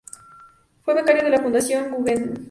[0.83, 2.33] Fue becario de la Fundación Guggenheim.